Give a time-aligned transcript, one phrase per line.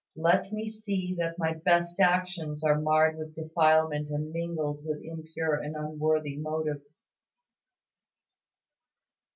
[0.17, 5.53] Let me see that my best actions are marred with defilement and mingled with impure
[5.61, 7.05] and unworthy motives.